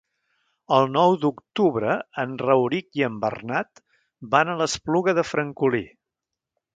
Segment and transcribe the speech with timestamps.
[0.75, 1.91] El nou d'octubre
[2.23, 3.83] en Rauric i en Bernat
[4.35, 5.83] van a l'Espluga de Francolí.